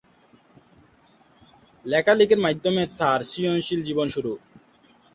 [1.85, 4.31] লেখালেখির মাধ্যমেই তার সৃজনশীল জীবন শুরু।